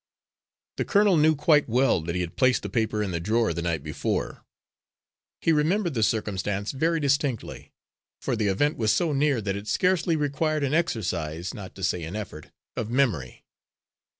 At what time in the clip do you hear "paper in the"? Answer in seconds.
2.69-3.19